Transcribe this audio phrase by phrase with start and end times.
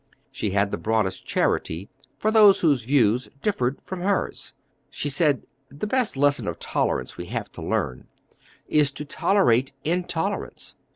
[0.31, 4.51] She had the broadest charity for those whose views differed from hers.
[4.89, 8.07] She said, "The best lesson of tolerance we have to learn,
[8.67, 10.73] is to tolerate intolerance."